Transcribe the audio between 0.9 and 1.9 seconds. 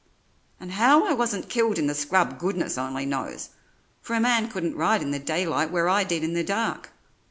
I wasn't killed in